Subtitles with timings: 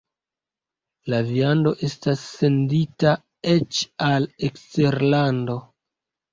[1.13, 3.13] La viando estas sendita
[3.55, 5.63] eĉ al eksterlando.